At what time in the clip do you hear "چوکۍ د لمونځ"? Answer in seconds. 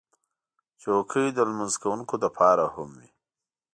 0.81-1.73